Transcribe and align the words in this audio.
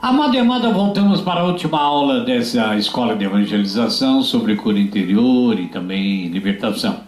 Amado 0.00 0.36
e 0.36 0.38
amada, 0.38 0.72
voltamos 0.72 1.20
para 1.20 1.40
a 1.40 1.44
última 1.44 1.80
aula 1.80 2.20
dessa 2.20 2.76
escola 2.76 3.16
de 3.16 3.24
evangelização 3.24 4.22
sobre 4.22 4.54
cura 4.54 4.78
interior 4.78 5.58
e 5.58 5.66
também 5.66 6.28
libertação. 6.28 7.00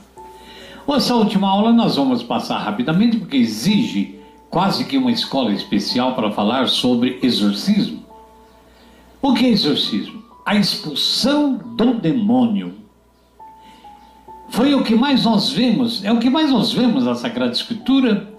Essa 0.88 1.14
última 1.14 1.48
aula 1.48 1.72
nós 1.72 1.94
vamos 1.94 2.24
passar 2.24 2.58
rapidamente 2.58 3.16
porque 3.16 3.36
exige 3.36 4.18
quase 4.50 4.84
que 4.86 4.98
uma 4.98 5.12
escola 5.12 5.52
especial 5.52 6.16
para 6.16 6.32
falar 6.32 6.66
sobre 6.66 7.20
exorcismo. 7.22 8.04
O 9.22 9.34
que 9.34 9.46
é 9.46 9.50
exorcismo? 9.50 10.24
A 10.44 10.56
expulsão 10.56 11.60
do 11.76 11.94
demônio. 11.94 12.74
Foi 14.48 14.74
o 14.74 14.82
que 14.82 14.96
mais 14.96 15.24
nós 15.24 15.50
vemos, 15.50 16.04
é 16.04 16.12
o 16.12 16.18
que 16.18 16.28
mais 16.28 16.50
nós 16.50 16.72
vemos 16.72 17.04
na 17.04 17.14
Sagrada 17.14 17.52
Escritura 17.52 18.29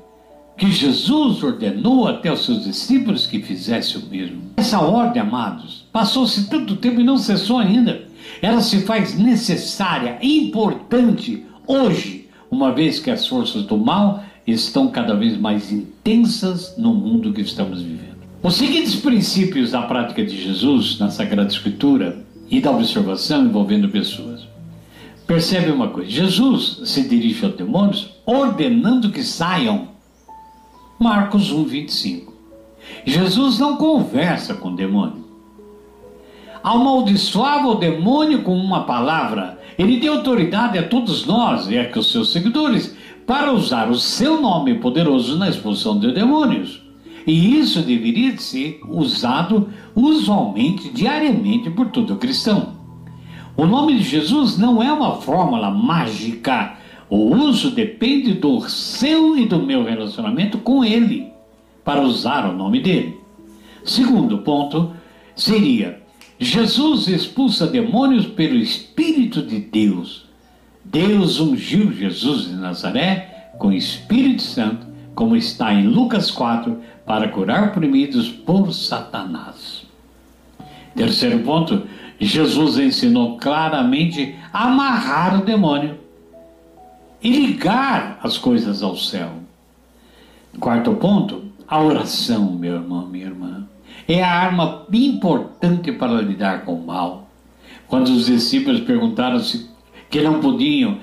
que 0.57 0.71
Jesus 0.71 1.41
ordenou 1.43 2.07
até 2.07 2.31
os 2.31 2.45
seus 2.45 2.63
discípulos 2.63 3.25
que 3.25 3.41
fizesse 3.41 3.97
o 3.97 4.05
mesmo. 4.07 4.41
Essa 4.57 4.79
ordem, 4.79 5.21
amados, 5.21 5.86
passou-se 5.91 6.47
tanto 6.50 6.75
tempo 6.75 7.01
e 7.01 7.04
não 7.04 7.18
cessou 7.18 7.57
ainda. 7.57 8.04
Ela 8.41 8.61
se 8.61 8.82
faz 8.82 9.18
necessária, 9.18 10.19
importante 10.21 11.43
hoje, 11.65 12.29
uma 12.50 12.71
vez 12.71 13.00
que 13.00 13.10
as 13.10 13.25
forças 13.25 13.64
do 13.64 13.77
mal 13.77 14.24
estão 14.46 14.87
cada 14.87 15.15
vez 15.15 15.37
mais 15.37 15.71
intensas 15.71 16.75
no 16.77 16.93
mundo 16.93 17.33
que 17.33 17.41
estamos 17.41 17.82
vivendo. 17.82 18.21
Os 18.43 18.55
seguintes 18.55 18.96
princípios 18.96 19.71
da 19.71 19.83
prática 19.83 20.25
de 20.25 20.41
Jesus 20.41 20.97
na 20.99 21.11
Sagrada 21.11 21.49
Escritura 21.49 22.25
e 22.49 22.60
da 22.60 22.71
observação 22.71 23.46
envolvendo 23.46 23.89
pessoas. 23.89 24.41
Percebe 25.27 25.71
uma 25.71 25.89
coisa: 25.89 26.10
Jesus 26.10 26.82
se 26.86 27.07
dirige 27.07 27.46
aos 27.46 27.55
demônios 27.55 28.10
ordenando 28.25 29.11
que 29.11 29.24
saiam 29.24 29.89
Marcos 31.01 31.51
1, 31.51 31.64
25. 31.64 32.31
Jesus 33.03 33.58
não 33.58 33.75
conversa 33.75 34.53
com 34.53 34.69
o 34.69 34.75
demônio. 34.75 35.25
Amaldiçoava 36.64 37.69
o 37.69 37.73
demônio 37.73 38.44
com 38.44 38.55
uma 38.55 38.83
palavra. 38.83 39.59
Ele 39.79 39.99
deu 39.99 40.13
autoridade 40.13 40.77
a 40.77 40.88
todos 40.88 41.25
nós 41.25 41.67
e 41.67 41.79
a 41.79 41.91
seus 42.03 42.31
seguidores 42.31 42.95
para 43.25 43.52
usar 43.52 43.89
o 43.89 43.97
seu 43.97 44.39
nome 44.39 44.75
poderoso 44.75 45.39
na 45.39 45.49
expulsão 45.49 45.97
de 45.99 46.11
demônios. 46.11 46.83
E 47.25 47.57
isso 47.57 47.81
deveria 47.81 48.38
ser 48.38 48.79
usado 48.88 49.69
usualmente, 49.95 50.88
diariamente, 50.89 51.72
por 51.72 51.88
todo 51.88 52.17
cristão. 52.17 52.75
O 53.57 53.66
nome 53.66 53.97
de 53.97 54.03
Jesus 54.03 54.55
não 54.55 54.83
é 54.83 54.94
uma 54.94 55.16
fórmula 55.16 55.72
mágica 55.72 56.77
o 57.11 57.35
uso 57.35 57.71
depende 57.71 58.33
do 58.33 58.61
seu 58.69 59.37
e 59.37 59.45
do 59.45 59.61
meu 59.61 59.83
relacionamento 59.83 60.57
com 60.59 60.81
Ele, 60.81 61.27
para 61.83 62.01
usar 62.01 62.49
o 62.49 62.55
nome 62.55 62.79
dele. 62.79 63.19
Segundo 63.83 64.37
ponto 64.37 64.93
seria: 65.35 66.01
Jesus 66.39 67.09
expulsa 67.09 67.67
demônios 67.67 68.25
pelo 68.25 68.55
Espírito 68.55 69.41
de 69.41 69.59
Deus. 69.59 70.25
Deus 70.85 71.37
ungiu 71.41 71.91
Jesus 71.91 72.45
de 72.47 72.53
Nazaré 72.53 73.51
com 73.59 73.67
o 73.67 73.73
Espírito 73.73 74.41
Santo, 74.41 74.87
como 75.13 75.35
está 75.35 75.73
em 75.73 75.87
Lucas 75.87 76.31
4, 76.31 76.79
para 77.05 77.27
curar 77.27 77.67
oprimidos 77.67 78.29
por 78.29 78.73
Satanás. 78.73 79.85
Terceiro 80.95 81.39
ponto: 81.39 81.83
Jesus 82.17 82.79
ensinou 82.79 83.35
claramente 83.37 84.33
a 84.53 84.69
amarrar 84.69 85.41
o 85.41 85.43
demônio 85.43 86.00
e 87.22 87.30
ligar 87.30 88.19
as 88.23 88.38
coisas 88.38 88.81
ao 88.81 88.97
céu. 88.97 89.31
Quarto 90.59 90.94
ponto, 90.95 91.44
a 91.67 91.81
oração, 91.81 92.52
meu 92.53 92.75
irmão, 92.75 93.08
minha 93.08 93.28
irmã, 93.28 93.67
é 94.08 94.22
a 94.23 94.31
arma 94.31 94.86
importante 94.91 95.91
para 95.91 96.22
lidar 96.22 96.66
com 96.66 96.75
o 96.75 96.86
mal. 96.86 97.30
Quando 97.88 98.09
os 98.09 98.25
discípulos 98.25 98.81
perguntaram 98.81 99.39
se 99.39 99.69
que 100.09 100.22
não 100.22 100.41
podiam 100.41 100.97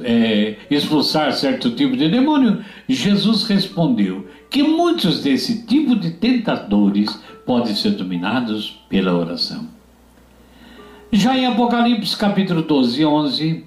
é, 0.00 0.54
expulsar 0.70 1.32
certo 1.32 1.72
tipo 1.72 1.96
de 1.96 2.08
demônio, 2.08 2.64
Jesus 2.88 3.42
respondeu 3.42 4.28
que 4.48 4.62
muitos 4.62 5.20
desse 5.20 5.66
tipo 5.66 5.96
de 5.96 6.12
tentadores 6.12 7.20
podem 7.44 7.74
ser 7.74 7.90
dominados 7.90 8.80
pela 8.88 9.12
oração. 9.12 9.66
Já 11.10 11.36
em 11.36 11.46
Apocalipse 11.46 12.16
capítulo 12.16 12.62
12, 12.62 13.04
11, 13.04 13.64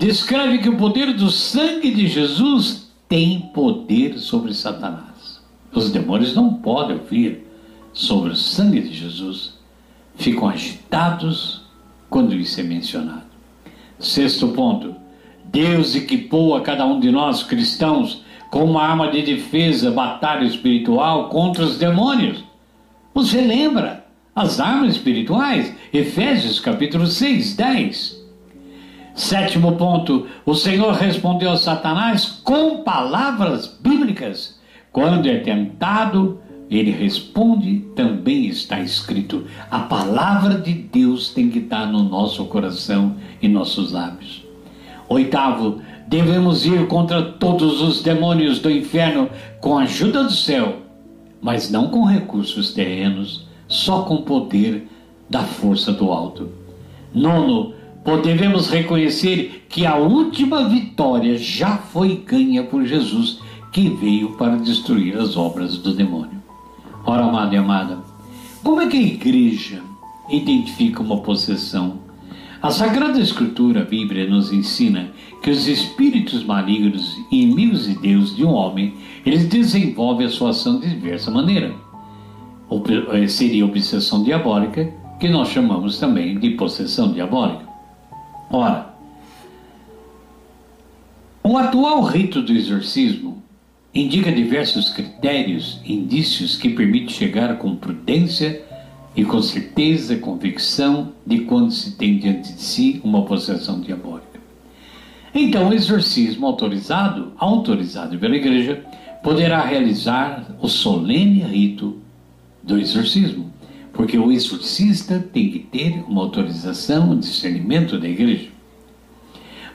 descreve 0.00 0.58
que 0.58 0.68
o 0.70 0.78
poder 0.78 1.12
do 1.12 1.30
sangue 1.30 1.90
de 1.90 2.08
Jesus 2.08 2.90
tem 3.06 3.50
poder 3.52 4.18
sobre 4.18 4.54
Satanás. 4.54 5.42
Os 5.74 5.90
demônios 5.90 6.34
não 6.34 6.54
podem 6.54 6.96
ouvir 6.96 7.46
sobre 7.92 8.30
o 8.30 8.36
sangue 8.36 8.80
de 8.80 8.94
Jesus, 8.94 9.58
ficam 10.16 10.48
agitados 10.48 11.66
quando 12.08 12.34
isso 12.34 12.58
é 12.60 12.62
mencionado. 12.62 13.26
Sexto 13.98 14.48
ponto: 14.48 14.96
Deus 15.44 15.94
equipou 15.94 16.56
a 16.56 16.62
cada 16.62 16.86
um 16.86 16.98
de 16.98 17.10
nós 17.10 17.42
cristãos 17.42 18.22
com 18.50 18.64
uma 18.64 18.82
arma 18.82 19.10
de 19.10 19.20
defesa, 19.20 19.90
batalha 19.90 20.46
espiritual 20.46 21.28
contra 21.28 21.62
os 21.62 21.76
demônios. 21.76 22.42
Você 23.12 23.42
lembra 23.42 24.06
as 24.34 24.60
armas 24.60 24.96
espirituais? 24.96 25.76
Efésios 25.92 26.58
capítulo 26.58 27.06
6, 27.06 27.54
10. 27.54 28.19
Sétimo 29.20 29.72
ponto: 29.72 30.26
o 30.46 30.54
Senhor 30.54 30.94
respondeu 30.94 31.50
a 31.50 31.56
Satanás 31.58 32.40
com 32.42 32.78
palavras 32.82 33.66
bíblicas. 33.66 34.58
Quando 34.90 35.28
é 35.28 35.40
tentado, 35.40 36.40
ele 36.70 36.90
responde, 36.90 37.84
também 37.94 38.46
está 38.46 38.80
escrito. 38.80 39.44
A 39.70 39.80
palavra 39.80 40.54
de 40.54 40.72
Deus 40.72 41.28
tem 41.28 41.50
que 41.50 41.58
estar 41.58 41.84
no 41.84 42.02
nosso 42.02 42.46
coração 42.46 43.16
e 43.42 43.46
nossos 43.46 43.92
lábios. 43.92 44.42
Oitavo, 45.06 45.82
devemos 46.08 46.64
ir 46.64 46.86
contra 46.86 47.20
todos 47.20 47.82
os 47.82 48.02
demônios 48.02 48.58
do 48.58 48.70
inferno 48.70 49.28
com 49.60 49.76
a 49.76 49.82
ajuda 49.82 50.24
do 50.24 50.32
céu, 50.32 50.76
mas 51.42 51.70
não 51.70 51.88
com 51.88 52.04
recursos 52.04 52.72
terrenos, 52.72 53.46
só 53.68 54.00
com 54.00 54.14
o 54.14 54.22
poder 54.22 54.88
da 55.28 55.42
força 55.42 55.92
do 55.92 56.10
alto. 56.10 56.48
Nono, 57.12 57.74
podemos 58.04 58.70
reconhecer 58.70 59.66
que 59.68 59.86
a 59.86 59.96
última 59.96 60.68
vitória 60.68 61.36
já 61.38 61.76
foi 61.76 62.22
ganha 62.26 62.64
por 62.64 62.84
Jesus, 62.84 63.40
que 63.72 63.88
veio 63.88 64.30
para 64.32 64.56
destruir 64.56 65.16
as 65.16 65.36
obras 65.36 65.76
do 65.76 65.94
demônio. 65.94 66.40
Ora, 67.04 67.24
amado 67.24 67.54
e 67.54 67.58
amada, 67.58 67.98
como 68.62 68.80
é 68.80 68.86
que 68.86 68.96
a 68.96 69.00
igreja 69.00 69.82
identifica 70.28 71.02
uma 71.02 71.18
possessão? 71.18 71.98
A 72.62 72.70
Sagrada 72.70 73.18
Escritura, 73.18 73.80
a 73.80 73.84
Bíblia, 73.84 74.28
nos 74.28 74.52
ensina 74.52 75.12
que 75.42 75.50
os 75.50 75.66
espíritos 75.66 76.44
malignos 76.44 77.16
e 77.30 77.42
inimigos 77.42 77.86
de 77.86 77.94
Deus 77.94 78.36
de 78.36 78.44
um 78.44 78.50
homem, 78.50 78.94
eles 79.24 79.46
desenvolvem 79.46 80.26
a 80.26 80.30
sua 80.30 80.50
ação 80.50 80.78
de 80.78 80.88
diversa 80.88 81.30
maneira. 81.30 81.74
Eh, 83.12 83.26
seria 83.28 83.64
obsessão 83.64 84.22
diabólica, 84.22 84.92
que 85.18 85.28
nós 85.28 85.48
chamamos 85.48 85.98
também 85.98 86.38
de 86.38 86.50
possessão 86.50 87.12
diabólica. 87.12 87.69
Ora, 88.50 88.94
o 91.42 91.56
atual 91.56 92.02
rito 92.02 92.42
do 92.42 92.52
exorcismo 92.52 93.40
indica 93.94 94.32
diversos 94.32 94.90
critérios, 94.90 95.80
indícios 95.84 96.56
que 96.56 96.70
permitem 96.70 97.10
chegar 97.10 97.58
com 97.58 97.76
prudência 97.76 98.62
e 99.14 99.24
com 99.24 99.40
certeza, 99.40 100.16
convicção 100.16 101.12
de 101.24 101.40
quando 101.40 101.70
se 101.70 101.96
tem 101.96 102.18
diante 102.18 102.52
de 102.52 102.60
si 102.60 103.00
uma 103.04 103.24
possessão 103.24 103.80
diabólica. 103.80 104.40
Então, 105.32 105.68
o 105.68 105.72
exorcismo 105.74 106.46
autorizado, 106.46 107.32
autorizado 107.38 108.18
pela 108.18 108.36
Igreja, 108.36 108.84
poderá 109.22 109.60
realizar 109.60 110.56
o 110.60 110.68
solene 110.68 111.40
rito 111.40 111.98
do 112.62 112.78
exorcismo 112.78 113.49
porque 113.92 114.18
o 114.18 114.30
exorcista 114.30 115.18
tem 115.32 115.50
que 115.50 115.58
ter 115.58 116.04
uma 116.08 116.22
autorização, 116.22 117.10
um 117.10 117.18
discernimento 117.18 117.98
da 117.98 118.08
igreja. 118.08 118.48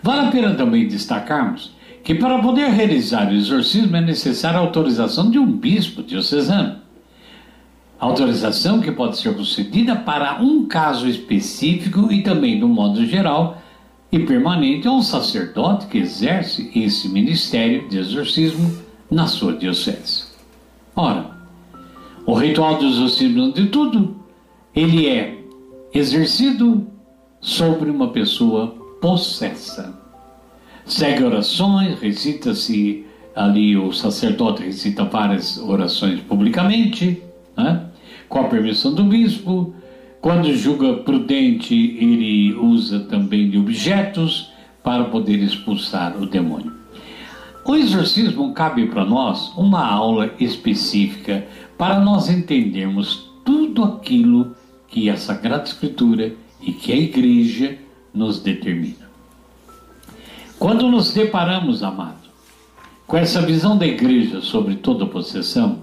Vale 0.02 0.28
a 0.28 0.32
pena 0.32 0.56
também 0.56 0.88
destacarmos 0.88 1.74
que 2.04 2.14
para 2.14 2.38
poder 2.38 2.70
realizar 2.70 3.28
o 3.28 3.34
exorcismo 3.34 3.96
é 3.96 4.02
necessária 4.02 4.60
a 4.60 4.62
autorização 4.62 5.32
de 5.32 5.40
um 5.40 5.52
bispo 5.52 6.04
diocesano. 6.04 6.78
Autorização 8.00 8.80
que 8.80 8.92
pode 8.92 9.18
ser 9.18 9.36
concedida 9.36 9.96
para 9.96 10.40
um 10.40 10.68
caso 10.68 11.08
específico 11.08 12.12
e 12.12 12.22
também, 12.22 12.60
no 12.60 12.68
modo 12.68 13.04
geral 13.08 13.60
e 14.12 14.20
permanente, 14.20 14.88
a 14.88 14.92
um 14.92 15.02
sacerdote 15.02 15.88
que 15.88 15.98
exerce 15.98 16.70
esse 16.76 17.10
ministério 17.10 17.90
de 17.90 17.98
exorcismo 17.98 18.72
na 19.10 19.26
sua 19.26 19.54
diocese. 19.54 20.26
Ora, 20.96 21.35
o 22.26 22.34
ritual 22.34 22.78
do 22.78 22.86
exorcismo 22.86 23.52
de 23.52 23.68
tudo, 23.68 24.16
ele 24.76 25.08
é 25.08 25.38
exercido 25.94 26.88
sobre 27.40 27.90
uma 27.90 28.10
pessoa 28.10 28.68
possessa. 29.00 29.98
Segue 30.86 31.24
orações, 31.24 32.00
recita-se 32.00 33.06
ali, 33.36 33.78
o 33.78 33.92
sacerdote 33.92 34.64
recita 34.64 35.04
várias 35.04 35.58
orações 35.58 36.20
publicamente, 36.22 37.22
né? 37.56 37.86
com 38.28 38.40
a 38.40 38.46
permissão 38.46 38.94
do 38.94 39.04
bispo. 39.04 39.74
Quando 40.22 40.54
julga 40.56 40.96
prudente, 41.04 41.76
ele 41.76 42.54
usa 42.56 43.02
também 43.02 43.50
de 43.50 43.58
objetos 43.58 44.52
para 44.84 45.06
poder 45.06 45.38
expulsar 45.38 46.18
o 46.18 46.26
demônio. 46.26 46.74
O 47.68 47.76
exorcismo 47.76 48.54
cabe 48.54 48.86
para 48.86 49.04
nós 49.04 49.52
uma 49.58 49.84
aula 49.84 50.32
específica 50.40 51.48
para 51.78 52.00
nós 52.00 52.30
entendermos 52.30 53.30
tudo 53.44 53.84
aquilo 53.84 54.56
que 54.88 55.10
a 55.10 55.18
Sagrada 55.18 55.64
Escritura 55.64 56.34
e 56.62 56.72
que 56.72 56.92
a 56.92 56.96
Igreja 56.96 57.78
nos 58.14 58.40
determina. 58.40 59.10
Quando 60.58 60.90
nos 60.90 61.14
deparamos, 61.14 61.84
amado, 61.84 62.30
com 63.06 63.18
essa 63.18 63.42
visão 63.42 63.78
da 63.78 63.86
Igreja 63.86 64.42
sobre 64.42 64.76
toda 64.76 65.06
possessão, 65.06 65.80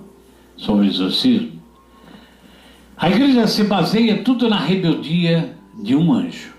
sobre 0.56 0.86
exorcismo, 0.86 1.60
a 2.96 3.10
Igreja 3.10 3.46
se 3.46 3.64
baseia 3.64 4.22
tudo 4.22 4.48
na 4.48 4.58
rebeldia 4.58 5.56
de 5.74 5.94
um 5.94 6.12
anjo. 6.12 6.52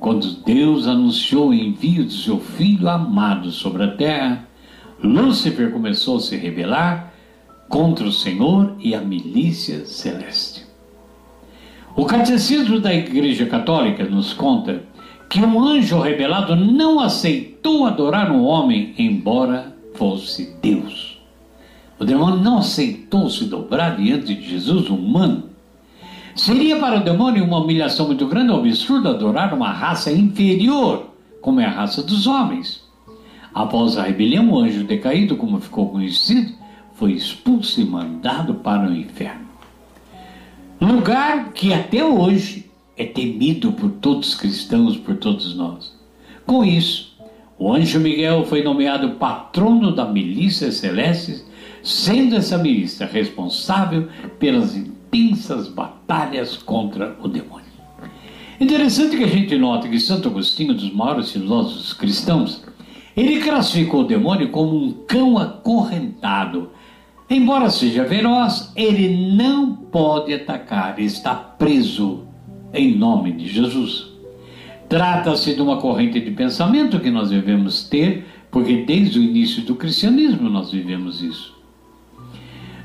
Quando 0.00 0.42
Deus 0.42 0.88
anunciou 0.88 1.50
o 1.50 1.54
envio 1.54 2.04
de 2.04 2.14
seu 2.14 2.40
Filho 2.40 2.88
amado 2.88 3.52
sobre 3.52 3.84
a 3.84 3.92
terra, 3.92 4.48
Lúcifer 5.02 5.70
começou 5.70 6.16
a 6.16 6.20
se 6.20 6.36
rebelar 6.36 7.11
contra 7.72 8.06
o 8.06 8.12
Senhor 8.12 8.76
e 8.80 8.94
a 8.94 9.00
milícia 9.00 9.86
celeste. 9.86 10.66
O 11.96 12.04
Catecismo 12.04 12.78
da 12.78 12.92
Igreja 12.92 13.46
Católica 13.46 14.04
nos 14.04 14.34
conta 14.34 14.82
que 15.30 15.40
um 15.40 15.58
anjo 15.58 15.98
rebelado 15.98 16.54
não 16.54 17.00
aceitou 17.00 17.86
adorar 17.86 18.30
um 18.30 18.44
homem, 18.44 18.92
embora 18.98 19.74
fosse 19.94 20.54
Deus. 20.60 21.18
O 21.98 22.04
demônio 22.04 22.40
não 22.40 22.58
aceitou 22.58 23.30
se 23.30 23.46
dobrar 23.46 23.96
diante 23.96 24.34
de 24.34 24.50
Jesus 24.50 24.90
humano. 24.90 25.44
Seria 26.36 26.78
para 26.78 27.00
o 27.00 27.04
demônio 27.04 27.42
uma 27.42 27.60
humilhação 27.60 28.06
muito 28.06 28.26
grande, 28.26 28.52
um 28.52 28.56
absurdo 28.56 29.08
adorar 29.08 29.54
uma 29.54 29.72
raça 29.72 30.12
inferior, 30.12 31.06
como 31.40 31.58
é 31.58 31.64
a 31.64 31.70
raça 31.70 32.02
dos 32.02 32.26
homens. 32.26 32.82
Após 33.54 33.96
a 33.96 34.02
rebelião, 34.02 34.50
o 34.50 34.58
anjo 34.58 34.84
decaído, 34.84 35.36
como 35.36 35.58
ficou 35.58 35.88
conhecido, 35.88 36.60
foi 37.02 37.14
expulso 37.14 37.80
e 37.80 37.84
mandado 37.84 38.54
para 38.54 38.88
o 38.88 38.94
inferno. 38.94 39.48
Lugar 40.80 41.52
que 41.52 41.74
até 41.74 42.04
hoje 42.04 42.70
é 42.96 43.04
temido 43.04 43.72
por 43.72 43.90
todos 43.90 44.28
os 44.28 44.34
cristãos, 44.36 44.96
por 44.96 45.16
todos 45.16 45.56
nós. 45.56 45.98
Com 46.46 46.64
isso, 46.64 47.18
o 47.58 47.72
anjo 47.72 47.98
Miguel 47.98 48.44
foi 48.44 48.62
nomeado 48.62 49.16
patrono 49.16 49.92
da 49.92 50.04
milícia 50.04 50.70
celeste, 50.70 51.42
sendo 51.82 52.36
essa 52.36 52.56
milícia 52.56 53.04
responsável 53.04 54.08
pelas 54.38 54.76
intensas 54.76 55.66
batalhas 55.66 56.56
contra 56.56 57.18
o 57.20 57.26
demônio. 57.26 57.66
Interessante 58.60 59.16
que 59.16 59.24
a 59.24 59.28
gente 59.28 59.58
note 59.58 59.88
que 59.88 59.98
Santo 59.98 60.28
Agostinho, 60.28 60.72
dos 60.72 60.94
maiores 60.94 61.32
filósofos 61.32 61.92
cristãos, 61.94 62.62
ele 63.16 63.40
classificou 63.40 64.02
o 64.02 64.06
demônio 64.06 64.50
como 64.50 64.76
um 64.76 64.92
cão 65.08 65.36
acorrentado. 65.36 66.70
Embora 67.34 67.70
seja 67.70 68.04
veloz, 68.04 68.70
ele 68.76 69.34
não 69.34 69.74
pode 69.74 70.34
atacar, 70.34 71.00
está 71.00 71.34
preso 71.34 72.26
em 72.74 72.94
nome 72.94 73.32
de 73.32 73.48
Jesus. 73.48 74.06
Trata-se 74.86 75.54
de 75.54 75.62
uma 75.62 75.78
corrente 75.78 76.20
de 76.20 76.30
pensamento 76.32 77.00
que 77.00 77.10
nós 77.10 77.30
devemos 77.30 77.88
ter, 77.88 78.26
porque 78.50 78.84
desde 78.84 79.18
o 79.18 79.22
início 79.22 79.62
do 79.62 79.74
cristianismo 79.74 80.50
nós 80.50 80.72
vivemos 80.72 81.22
isso. 81.22 81.56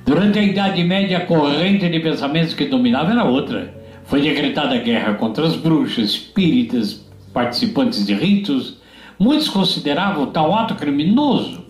Durante 0.06 0.40
a 0.40 0.44
Idade 0.44 0.82
Média, 0.82 1.18
a 1.18 1.26
corrente 1.26 1.90
de 1.90 2.00
pensamentos 2.00 2.54
que 2.54 2.68
dominava 2.68 3.12
era 3.12 3.26
outra. 3.26 3.76
Foi 4.06 4.22
decretada 4.22 4.78
guerra 4.78 5.16
contra 5.16 5.46
as 5.46 5.58
bruxas, 5.58 6.12
espíritas, 6.12 7.06
participantes 7.34 8.06
de 8.06 8.14
ritos, 8.14 8.78
Muitos 9.20 9.50
consideravam 9.50 10.28
tal 10.28 10.54
ato 10.54 10.76
criminoso. 10.76 11.66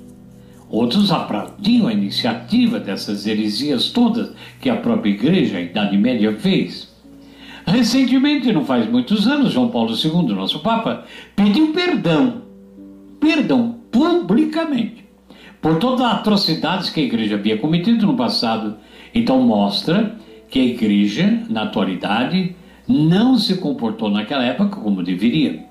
Outros 0.69 1.11
aplaudiam 1.11 1.87
a 1.87 1.93
iniciativa 1.93 2.79
dessas 2.79 3.25
heresias 3.25 3.89
todas 3.89 4.31
que 4.59 4.69
a 4.69 4.75
própria 4.75 5.11
Igreja, 5.11 5.57
a 5.57 5.61
Idade 5.61 5.97
Média, 5.97 6.35
fez. 6.37 6.93
Recentemente, 7.65 8.51
não 8.51 8.65
faz 8.65 8.89
muitos 8.89 9.27
anos, 9.27 9.53
João 9.53 9.69
Paulo 9.69 9.93
II, 9.93 10.33
nosso 10.33 10.59
Papa, 10.59 11.05
pediu 11.35 11.73
perdão, 11.73 12.41
perdão 13.19 13.75
publicamente, 13.91 15.05
por 15.61 15.77
todas 15.77 16.01
as 16.01 16.13
atrocidades 16.13 16.89
que 16.89 17.01
a 17.01 17.03
Igreja 17.03 17.35
havia 17.35 17.57
cometido 17.57 18.05
no 18.05 18.15
passado. 18.15 18.77
Então 19.13 19.41
mostra 19.41 20.15
que 20.49 20.59
a 20.59 20.63
Igreja, 20.63 21.43
na 21.49 21.63
atualidade, 21.63 22.55
não 22.87 23.37
se 23.37 23.57
comportou 23.57 24.09
naquela 24.09 24.43
época 24.43 24.77
como 24.77 25.03
deveria. 25.03 25.65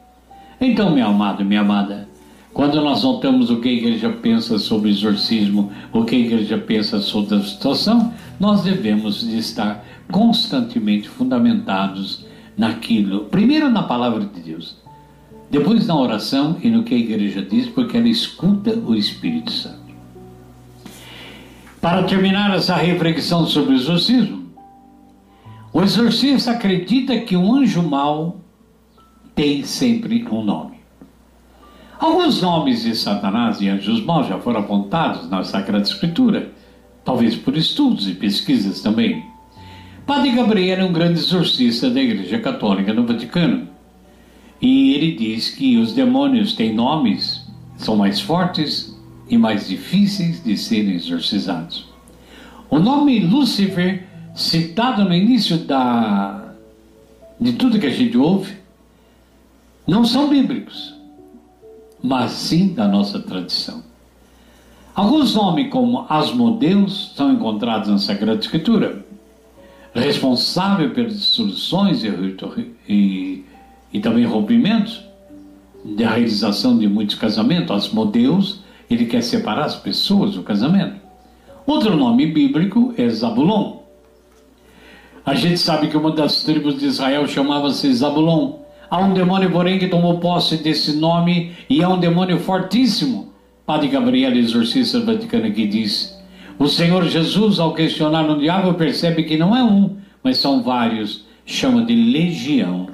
Então, 0.60 0.90
meu 0.90 1.06
amado, 1.06 1.44
minha 1.44 1.60
amada, 1.60 2.08
quando 2.56 2.80
nós 2.80 3.02
notamos 3.02 3.50
o 3.50 3.60
que 3.60 3.68
a 3.68 3.72
igreja 3.72 4.08
pensa 4.08 4.58
sobre 4.58 4.88
exorcismo, 4.88 5.70
o 5.92 6.06
que 6.06 6.16
a 6.16 6.18
igreja 6.18 6.56
pensa 6.56 7.02
sobre 7.02 7.34
a 7.34 7.42
situação, 7.42 8.14
nós 8.40 8.62
devemos 8.62 9.20
de 9.20 9.36
estar 9.36 9.84
constantemente 10.10 11.06
fundamentados 11.06 12.24
naquilo, 12.56 13.26
primeiro 13.26 13.68
na 13.68 13.82
palavra 13.82 14.24
de 14.24 14.40
Deus, 14.40 14.78
depois 15.50 15.86
na 15.86 16.00
oração 16.00 16.56
e 16.62 16.70
no 16.70 16.82
que 16.82 16.94
a 16.94 16.98
igreja 16.98 17.42
diz, 17.42 17.66
porque 17.68 17.98
ela 17.98 18.08
escuta 18.08 18.70
o 18.70 18.94
Espírito 18.94 19.52
Santo. 19.52 19.92
Para 21.78 22.04
terminar 22.04 22.56
essa 22.56 22.74
reflexão 22.74 23.46
sobre 23.46 23.74
o 23.74 23.76
exorcismo, 23.76 24.46
o 25.74 25.82
exorcista 25.82 26.52
acredita 26.52 27.20
que 27.20 27.36
um 27.36 27.54
anjo 27.54 27.82
mau 27.82 28.40
tem 29.34 29.62
sempre 29.62 30.26
um 30.30 30.42
nome. 30.42 30.75
Alguns 31.98 32.42
nomes 32.42 32.82
de 32.82 32.94
Satanás 32.94 33.60
e 33.60 33.68
anjos 33.68 34.04
maus 34.04 34.26
já 34.26 34.38
foram 34.38 34.60
apontados 34.60 35.30
na 35.30 35.42
Sagrada 35.42 35.84
Escritura, 35.84 36.52
talvez 37.02 37.34
por 37.34 37.56
estudos 37.56 38.06
e 38.06 38.12
pesquisas 38.12 38.82
também. 38.82 39.24
Padre 40.06 40.32
Gabriel 40.32 40.80
é 40.80 40.84
um 40.84 40.92
grande 40.92 41.18
exorcista 41.18 41.88
da 41.88 42.00
Igreja 42.00 42.38
Católica 42.38 42.92
no 42.92 43.06
Vaticano. 43.06 43.68
E 44.60 44.94
ele 44.94 45.12
diz 45.12 45.50
que 45.50 45.78
os 45.78 45.92
demônios 45.92 46.54
têm 46.54 46.74
nomes, 46.74 47.46
são 47.76 47.96
mais 47.96 48.20
fortes 48.20 48.94
e 49.28 49.38
mais 49.38 49.68
difíceis 49.68 50.44
de 50.44 50.56
serem 50.56 50.94
exorcizados. 50.94 51.88
O 52.68 52.78
nome 52.78 53.20
Lúcifer, 53.20 54.06
citado 54.34 55.04
no 55.04 55.14
início 55.14 55.58
da, 55.58 56.52
de 57.40 57.54
tudo 57.54 57.78
que 57.78 57.86
a 57.86 57.90
gente 57.90 58.16
ouve, 58.18 58.54
não 59.86 60.04
são 60.04 60.28
bíblicos, 60.28 60.95
mas 62.02 62.32
sim 62.32 62.74
da 62.74 62.86
nossa 62.86 63.20
tradição. 63.20 63.82
Alguns 64.94 65.34
nomes, 65.34 65.70
como 65.70 66.06
Asmodeus, 66.08 67.12
são 67.14 67.32
encontrados 67.32 67.88
na 67.88 67.98
Sagrada 67.98 68.40
Escritura. 68.40 69.04
Responsável 69.94 70.90
pelas 70.90 71.18
dissoluções 71.18 72.02
e, 72.02 72.36
e, 72.88 73.44
e 73.92 74.00
também 74.00 74.24
rompimentos, 74.24 75.02
da 75.84 76.10
realização 76.10 76.78
de 76.78 76.88
muitos 76.88 77.14
casamentos. 77.14 77.76
Asmodeus, 77.76 78.60
ele 78.90 79.06
quer 79.06 79.22
separar 79.22 79.66
as 79.66 79.76
pessoas 79.76 80.34
do 80.34 80.42
casamento. 80.42 80.96
Outro 81.66 81.96
nome 81.96 82.26
bíblico 82.26 82.94
é 82.96 83.08
Zabulon. 83.08 83.80
A 85.24 85.34
gente 85.34 85.58
sabe 85.58 85.88
que 85.88 85.96
uma 85.96 86.12
das 86.12 86.42
tribos 86.42 86.78
de 86.78 86.86
Israel 86.86 87.26
chamava-se 87.26 87.92
Zabulon 87.92 88.60
Há 88.88 88.98
um 88.98 89.12
demônio, 89.12 89.50
porém, 89.50 89.78
que 89.78 89.88
tomou 89.88 90.18
posse 90.18 90.56
desse 90.58 90.96
nome 90.96 91.52
e 91.68 91.82
é 91.82 91.88
um 91.88 91.98
demônio 91.98 92.38
fortíssimo. 92.38 93.32
Padre 93.64 93.88
Gabriel, 93.88 94.32
exorcista 94.36 95.00
vaticano, 95.00 95.52
que 95.52 95.66
diz: 95.66 96.16
O 96.58 96.68
Senhor 96.68 97.04
Jesus, 97.04 97.58
ao 97.58 97.74
questionar 97.74 98.30
o 98.30 98.38
diabo, 98.38 98.74
percebe 98.74 99.24
que 99.24 99.36
não 99.36 99.56
é 99.56 99.62
um, 99.64 99.96
mas 100.22 100.38
são 100.38 100.62
vários, 100.62 101.26
chama 101.44 101.84
de 101.84 101.94
legião. 101.94 102.88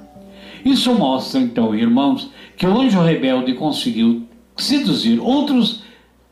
Isso 0.65 0.95
mostra, 0.95 1.41
então, 1.41 1.75
irmãos, 1.75 2.31
que 2.57 2.67
o 2.67 2.81
anjo 2.81 3.01
rebelde 3.01 3.55
conseguiu 3.55 4.23
seduzir 4.57 5.19
outros 5.19 5.83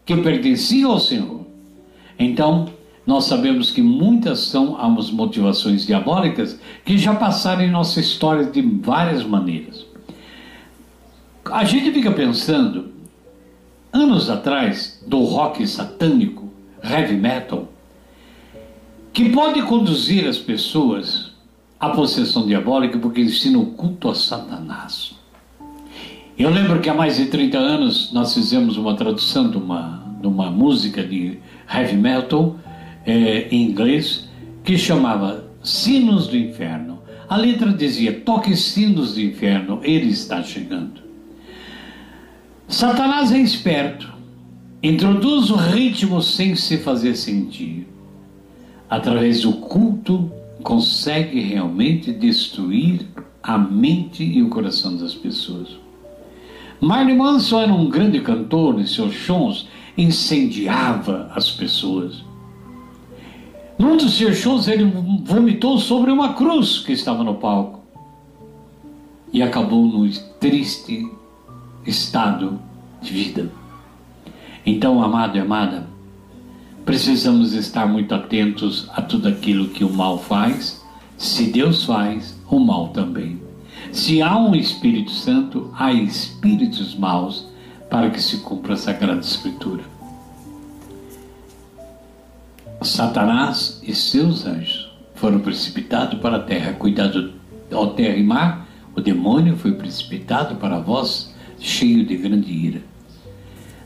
que 0.07 0.17
pertenciam 0.17 0.93
ao 0.93 1.01
Senhor. 1.01 1.41
Então, 2.19 2.69
nós 3.07 3.25
sabemos 3.25 3.71
que 3.71 3.83
muitas 3.83 4.41
são 4.41 4.77
as 4.81 5.11
motivações 5.11 5.87
diabólicas 5.87 6.61
que 6.85 6.99
já 6.99 7.15
passaram 7.15 7.63
em 7.63 7.71
nossa 7.71 8.01
história 8.01 8.45
de 8.45 8.61
várias 8.61 9.25
maneiras. 9.25 9.87
A 11.45 11.65
gente 11.65 11.91
fica 11.91 12.13
pensando, 12.13 12.93
anos 13.93 14.31
atrás, 14.31 15.03
do 15.07 15.21
rock 15.25 15.67
satânico, 15.67 16.49
heavy 16.83 17.17
metal, 17.17 17.69
que 19.13 19.31
pode 19.31 19.63
conduzir 19.63 20.29
as 20.29 20.39
pessoas 20.39 21.33
à 21.79 21.89
possessão 21.89 22.47
diabólica 22.47 22.99
porque 22.99 23.23
ensina 23.23 23.59
o 23.59 23.67
culto 23.67 24.09
a 24.09 24.15
Satanás. 24.15 25.19
Eu 26.39 26.51
lembro 26.51 26.81
que 26.81 26.89
há 26.89 26.95
mais 26.95 27.17
de 27.17 27.27
30 27.27 27.59
anos 27.59 28.13
nós 28.13 28.33
fizemos 28.33 28.77
uma 28.77 28.95
tradução 28.95 29.51
de 29.51 29.57
uma, 29.57 30.03
de 30.21 30.27
uma 30.27 30.51
música 30.51 31.03
de 31.03 31.39
heavy 31.73 31.97
metal 31.97 32.57
é, 33.05 33.49
em 33.51 33.63
inglês 33.63 34.29
que 34.65 34.77
chamava 34.77 35.45
sinos 35.63 36.27
do 36.27 36.37
inferno. 36.37 37.01
A 37.29 37.37
letra 37.37 37.73
dizia: 37.73 38.13
toque 38.13 38.57
sinos 38.57 39.15
do 39.15 39.21
inferno, 39.21 39.81
ele 39.83 40.09
está 40.09 40.43
chegando. 40.43 41.01
Satanás 42.69 43.33
é 43.33 43.39
esperto, 43.39 44.13
introduz 44.83 45.51
o 45.51 45.57
ritmo 45.57 46.23
sem 46.23 46.55
se 46.55 46.79
fazer 46.79 47.17
sentir. 47.17 47.87
Através 48.89 49.43
do 49.43 49.53
culto, 49.53 50.31
consegue 50.63 51.41
realmente 51.41 52.13
destruir 52.13 53.07
a 53.43 53.57
mente 53.57 54.23
e 54.23 54.43
o 54.43 54.49
coração 54.49 54.97
das 54.97 55.15
pessoas. 55.15 55.69
Marley 56.81 57.15
Manson 57.15 57.61
era 57.61 57.73
um 57.73 57.89
grande 57.89 58.21
cantor, 58.21 58.81
em 58.81 58.87
seus 58.87 59.13
shows 59.13 59.69
incendiava 59.97 61.31
as 61.35 61.51
pessoas. 61.51 62.25
Num 63.81 63.97
dos 63.97 64.19
seus 64.19 64.37
shows, 64.37 64.69
ele 64.69 64.85
vomitou 65.25 65.79
sobre 65.79 66.11
uma 66.11 66.35
cruz 66.35 66.81
que 66.81 66.93
estava 66.93 67.25
no 67.25 67.37
palco 67.37 67.81
e 69.33 69.43
acabou 69.43 69.87
no 69.87 70.07
triste 70.39 71.11
estado 71.87 72.61
de 73.01 73.11
vida. 73.11 73.51
Então, 74.67 75.03
amado 75.03 75.39
e 75.39 75.41
amada, 75.41 75.87
precisamos 76.85 77.55
estar 77.55 77.89
muito 77.89 78.15
atentos 78.15 78.87
a 78.93 79.01
tudo 79.01 79.29
aquilo 79.29 79.71
que 79.71 79.83
o 79.83 79.91
mal 79.91 80.19
faz. 80.19 80.85
Se 81.17 81.45
Deus 81.45 81.87
faz, 81.87 82.39
o 82.51 82.61
mal 82.61 82.89
também. 82.89 83.41
Se 83.93 84.21
há 84.21 84.37
um 84.37 84.55
Espírito 84.55 85.11
Santo, 85.11 85.71
há 85.75 85.91
espíritos 85.91 86.95
maus 86.95 87.47
para 87.89 88.11
que 88.11 88.21
se 88.21 88.41
cumpra 88.41 88.75
a 88.75 88.77
Sagrada 88.77 89.21
Escritura. 89.21 89.85
Satanás 92.91 93.81
e 93.87 93.95
seus 93.95 94.45
anjos 94.45 94.91
foram 95.15 95.39
precipitados 95.39 96.19
para 96.19 96.39
a 96.39 96.43
terra. 96.43 96.73
Cuidado, 96.73 97.35
ó 97.71 97.87
terra 97.87 98.17
e 98.17 98.23
mar, 98.25 98.69
o 98.97 99.01
demônio 99.01 99.57
foi 99.57 99.73
precipitado 99.73 100.57
para 100.57 100.81
vós, 100.81 101.33
cheio 101.61 102.05
de 102.05 102.17
grande 102.17 102.53
ira. 102.53 102.83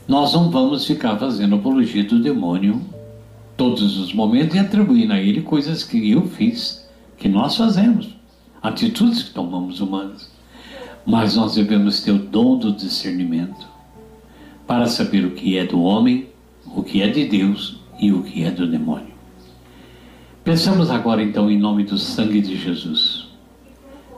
Nós 0.07 0.33
não 0.33 0.49
vamos 0.49 0.87
ficar 0.87 1.17
fazendo 1.17 1.55
apologia 1.55 2.03
do 2.03 2.19
demônio 2.19 2.81
todos 3.55 3.99
os 3.99 4.11
momentos 4.11 4.55
e 4.55 4.59
atribuindo 4.59 5.13
a 5.13 5.21
ele 5.21 5.41
coisas 5.41 5.83
que 5.83 6.09
eu 6.09 6.27
fiz, 6.27 6.83
que 7.15 7.29
nós 7.29 7.55
fazemos 7.55 8.09
atitudes 8.59 9.21
que 9.21 9.35
tomamos 9.35 9.81
humanas. 9.81 10.31
Mas 11.05 11.35
nós 11.35 11.53
devemos 11.53 12.01
ter 12.01 12.11
o 12.11 12.17
dom 12.17 12.57
do 12.57 12.71
discernimento 12.71 13.67
para 14.65 14.87
saber 14.87 15.25
o 15.25 15.31
que 15.31 15.59
é 15.59 15.63
do 15.63 15.79
homem, 15.83 16.27
o 16.65 16.81
que 16.81 17.03
é 17.03 17.07
de 17.07 17.25
Deus 17.25 17.84
e 17.99 18.11
o 18.11 18.23
que 18.23 18.43
é 18.43 18.51
do 18.51 18.67
demônio. 18.67 19.13
Pensamos 20.43 20.91
agora 20.91 21.23
então 21.23 21.49
em 21.49 21.57
nome 21.57 21.83
do 21.83 21.97
sangue 21.97 22.41
de 22.41 22.55
Jesus. 22.55 23.25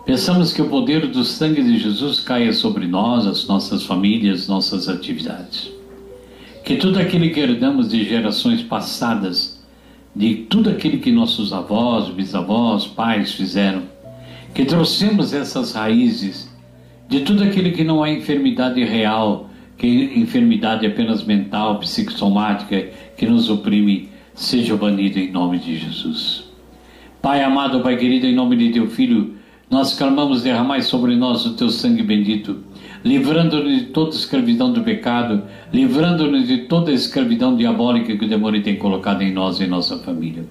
Pensamos 0.06 0.54
que 0.54 0.62
o 0.62 0.70
poder 0.70 1.08
do 1.08 1.24
sangue 1.24 1.62
de 1.62 1.78
Jesus 1.78 2.22
caia 2.22 2.54
sobre 2.54 2.88
nós, 2.88 3.26
as 3.28 3.46
nossas 3.48 3.84
famílias, 3.84 4.48
nossas 4.48 4.88
atividades. 4.88 5.72
Que 6.64 6.78
tudo 6.78 7.00
aquilo 7.00 7.30
que 7.30 7.40
herdamos 7.40 7.90
de 7.90 8.04
gerações 8.04 8.62
passadas, 8.62 9.62
de 10.16 10.36
tudo 10.36 10.70
aquilo 10.70 11.00
que 11.00 11.12
nossos 11.12 11.54
avós, 11.54 12.10
bisavós, 12.10 12.88
pais 12.88 13.34
fizeram, 13.34 13.84
que 14.54 14.66
trouxemos 14.66 15.34
essas 15.34 15.74
raízes 15.74 16.50
de 17.08 17.22
tudo 17.22 17.44
aquilo 17.44 17.72
que 17.72 17.84
não 17.84 18.06
é 18.06 18.12
enfermidade 18.12 18.84
real, 18.84 19.47
que 19.78 20.14
enfermidade 20.16 20.86
apenas 20.86 21.24
mental, 21.24 21.80
psicossomática, 21.80 22.88
que 23.16 23.26
nos 23.26 23.50
oprime, 23.50 24.10
seja 24.34 24.76
banido 24.76 25.20
em 25.20 25.32
nome 25.32 25.60
de 25.60 25.78
Jesus. 25.78 26.46
Pai 27.22 27.44
amado, 27.44 27.82
Pai 27.82 27.98
querido, 27.98 28.26
em 28.26 28.36
nome 28.36 28.56
de 28.56 28.70
teu 28.70 28.88
Filho, 28.88 29.36
nós 29.70 29.98
clamamos 29.98 30.44
derramar 30.44 30.82
sobre 30.82 31.16
nós 31.16 31.46
o 31.46 31.54
teu 31.54 31.70
sangue 31.70 32.02
bendito, 32.02 32.64
livrando-nos 33.04 33.80
de 33.80 33.86
toda 33.88 34.12
escravidão 34.12 34.72
do 34.72 34.82
pecado, 34.82 35.44
livrando-nos 35.74 36.48
de 36.48 36.60
toda 36.60 36.92
escravidão 36.92 37.56
diabólica 37.56 38.16
que 38.16 38.26
o 38.26 38.30
demônio 38.30 38.64
tem 38.64 38.78
colocado 38.78 39.22
em 39.22 39.34
nós 39.34 39.60
e 39.60 39.66
em 39.66 39.68
nossa 39.68 39.98
família. 40.00 40.46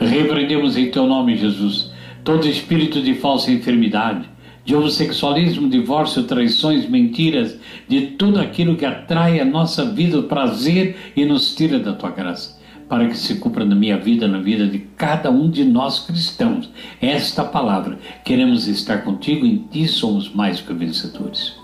Repreendemos 0.00 0.76
em 0.76 0.90
teu 0.90 1.06
nome, 1.06 1.36
Jesus 1.36 1.90
todo 2.28 2.46
espírito 2.46 3.00
de 3.00 3.14
falsa 3.14 3.50
enfermidade, 3.50 4.28
de 4.68 4.76
homossexualismo, 4.76 5.66
divórcio, 5.66 6.24
traições, 6.24 6.86
mentiras, 6.86 7.56
de 7.88 8.02
tudo 8.02 8.38
aquilo 8.38 8.76
que 8.76 8.84
atrai 8.84 9.40
a 9.40 9.44
nossa 9.46 9.82
vida, 9.86 10.18
o 10.18 10.24
prazer 10.24 11.14
e 11.16 11.24
nos 11.24 11.54
tira 11.54 11.78
da 11.78 11.94
tua 11.94 12.10
graça, 12.10 12.60
para 12.86 13.08
que 13.08 13.16
se 13.16 13.36
cumpra 13.36 13.64
na 13.64 13.74
minha 13.74 13.96
vida, 13.96 14.28
na 14.28 14.36
vida 14.36 14.66
de 14.66 14.80
cada 14.94 15.30
um 15.30 15.48
de 15.48 15.64
nós 15.64 16.00
cristãos. 16.00 16.68
Esta 17.00 17.42
palavra, 17.46 17.98
queremos 18.22 18.68
estar 18.68 19.04
contigo, 19.04 19.46
em 19.46 19.56
ti 19.56 19.88
somos 19.88 20.30
mais 20.34 20.60
que 20.60 20.74
vencedores. 20.74 21.54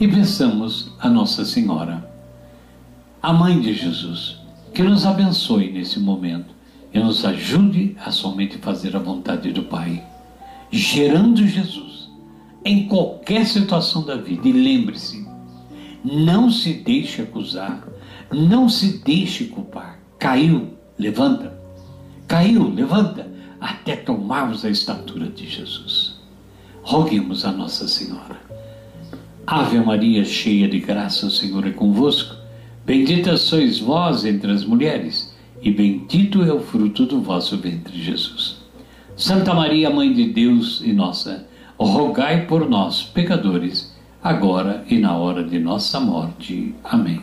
E 0.00 0.08
pensamos 0.08 0.90
a 1.00 1.10
Nossa 1.10 1.44
Senhora, 1.44 2.10
a 3.22 3.30
mãe 3.30 3.60
de 3.60 3.74
Jesus, 3.74 4.38
que 4.72 4.82
nos 4.82 5.04
abençoe 5.04 5.70
nesse 5.70 6.00
momento 6.00 6.54
e 6.94 6.98
nos 6.98 7.26
ajude 7.26 7.94
a 8.02 8.10
somente 8.10 8.56
fazer 8.56 8.96
a 8.96 9.00
vontade 9.00 9.52
do 9.52 9.64
Pai, 9.64 10.02
gerando 10.70 11.46
Jesus 11.46 11.97
em 12.64 12.86
qualquer 12.88 13.46
situação 13.46 14.04
da 14.04 14.16
vida. 14.16 14.48
E 14.48 14.52
lembre-se, 14.52 15.26
não 16.04 16.50
se 16.50 16.74
deixe 16.74 17.22
acusar, 17.22 17.86
não 18.32 18.68
se 18.68 18.98
deixe 18.98 19.44
culpar. 19.44 20.00
Caiu, 20.18 20.74
levanta. 20.98 21.58
Caiu, 22.26 22.68
levanta, 22.68 23.30
até 23.60 23.96
tomarmos 23.96 24.64
a 24.64 24.70
estatura 24.70 25.28
de 25.28 25.48
Jesus. 25.48 26.18
Roguemos 26.82 27.44
a 27.44 27.52
Nossa 27.52 27.88
Senhora. 27.88 28.38
Ave 29.46 29.80
Maria, 29.80 30.24
cheia 30.24 30.68
de 30.68 30.78
graça, 30.78 31.26
o 31.26 31.30
Senhor 31.30 31.66
é 31.66 31.70
convosco. 31.70 32.36
Bendita 32.84 33.36
sois 33.36 33.78
vós 33.78 34.24
entre 34.24 34.50
as 34.50 34.64
mulheres 34.64 35.34
e 35.62 35.70
bendito 35.70 36.42
é 36.42 36.52
o 36.52 36.60
fruto 36.60 37.04
do 37.04 37.20
vosso 37.20 37.56
ventre, 37.56 38.00
Jesus. 38.00 38.58
Santa 39.16 39.52
Maria, 39.52 39.90
Mãe 39.90 40.12
de 40.12 40.26
Deus 40.26 40.80
e 40.84 40.92
nossa, 40.92 41.47
rogai 41.84 42.46
por 42.46 42.68
nós, 42.68 43.02
pecadores, 43.02 43.94
agora 44.22 44.84
e 44.88 44.98
na 44.98 45.16
hora 45.16 45.44
de 45.44 45.58
nossa 45.58 46.00
morte. 46.00 46.74
Amém. 46.84 47.20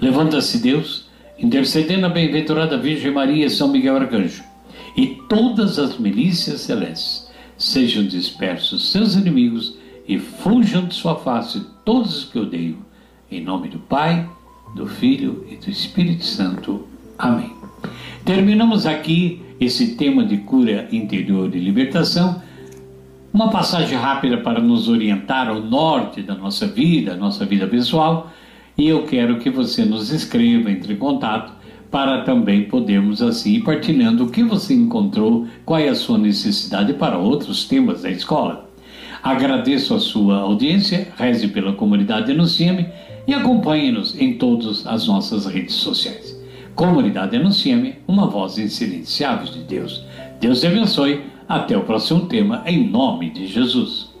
Levanta-se 0.00 0.58
Deus, 0.58 1.08
intercedendo 1.38 2.06
a 2.06 2.10
bem-aventurada 2.10 2.78
Virgem 2.78 3.12
Maria, 3.12 3.48
São 3.48 3.68
Miguel 3.68 3.96
Arcanjo, 3.96 4.44
e 4.96 5.18
todas 5.28 5.78
as 5.78 5.98
milícias 5.98 6.60
celestes, 6.60 7.30
sejam 7.56 8.04
dispersos 8.04 8.90
seus 8.90 9.14
inimigos 9.14 9.76
e 10.06 10.18
fujam 10.18 10.86
de 10.86 10.94
sua 10.94 11.16
face 11.16 11.64
todos 11.84 12.18
os 12.18 12.24
que 12.24 12.38
odeiam. 12.38 12.78
Em 13.30 13.42
nome 13.42 13.68
do 13.68 13.78
Pai, 13.78 14.28
do 14.74 14.86
Filho 14.86 15.46
e 15.50 15.56
do 15.56 15.70
Espírito 15.70 16.24
Santo. 16.24 16.86
Amém. 17.18 17.50
Terminamos 18.24 18.86
aqui 18.86 19.42
esse 19.60 19.94
tema 19.96 20.24
de 20.24 20.38
cura 20.38 20.88
interior 20.92 21.54
e 21.54 21.58
libertação. 21.58 22.42
Uma 23.36 23.50
passagem 23.50 23.98
rápida 23.98 24.38
para 24.38 24.62
nos 24.62 24.88
orientar 24.88 25.46
ao 25.46 25.60
norte 25.60 26.22
da 26.22 26.34
nossa 26.34 26.66
vida, 26.66 27.14
nossa 27.14 27.44
vida 27.44 27.66
pessoal. 27.66 28.30
E 28.78 28.88
eu 28.88 29.02
quero 29.02 29.38
que 29.38 29.50
você 29.50 29.84
nos 29.84 30.10
escreva, 30.10 30.70
entre 30.70 30.94
em 30.94 30.96
contato, 30.96 31.52
para 31.90 32.22
também 32.22 32.64
podermos 32.64 33.20
assim 33.20 33.56
ir 33.56 33.60
partilhando 33.62 34.24
o 34.24 34.30
que 34.30 34.42
você 34.42 34.72
encontrou, 34.72 35.46
qual 35.66 35.78
é 35.78 35.90
a 35.90 35.94
sua 35.94 36.16
necessidade 36.16 36.94
para 36.94 37.18
outros 37.18 37.66
temas 37.66 38.04
da 38.04 38.10
escola. 38.10 38.70
Agradeço 39.22 39.92
a 39.92 40.00
sua 40.00 40.38
audiência, 40.38 41.08
reze 41.18 41.48
pela 41.48 41.74
comunidade 41.74 42.32
Anuncia-me 42.32 42.86
e 43.28 43.34
acompanhe-nos 43.34 44.18
em 44.18 44.38
todas 44.38 44.86
as 44.86 45.06
nossas 45.06 45.44
redes 45.44 45.74
sociais. 45.74 46.34
Comunidade 46.74 47.36
Anuncia-me, 47.36 47.96
uma 48.08 48.28
voz 48.28 48.56
insilenciável 48.56 49.52
de 49.52 49.62
Deus. 49.62 50.06
Deus 50.40 50.58
te 50.58 50.68
abençoe. 50.68 51.35
Até 51.48 51.76
o 51.76 51.84
próximo 51.84 52.26
tema, 52.26 52.64
em 52.66 52.88
nome 52.88 53.30
de 53.30 53.46
Jesus. 53.46 54.15